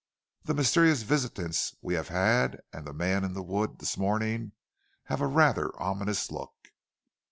The 0.45 0.55
mysterious 0.55 1.03
visitants 1.03 1.75
we 1.79 1.93
have 1.93 2.07
had, 2.07 2.61
and 2.73 2.87
the 2.87 2.91
man 2.91 3.23
in 3.23 3.33
the 3.33 3.43
wood 3.43 3.77
this 3.77 3.97
morning 3.97 4.53
have 5.03 5.21
a 5.21 5.27
rather 5.27 5.71
ominous 5.79 6.31
look." 6.31 6.71